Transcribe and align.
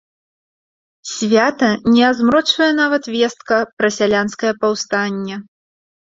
Свята 1.15 1.69
не 1.97 2.01
азмрочвае 2.09 2.71
нават 2.81 3.03
вестка 3.17 3.57
пра 3.83 3.93
сялянскае 3.99 4.53
паўстанне. 4.65 5.35